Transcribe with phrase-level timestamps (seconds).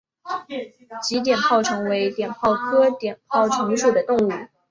[1.03, 4.31] 鲫碘泡虫为碘泡科碘泡虫属的动物。